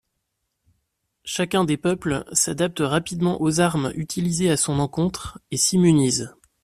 [1.25, 6.33] Chacun des peuples s'adapte rapidement aux armes utilisées à son encontre et s'immunise.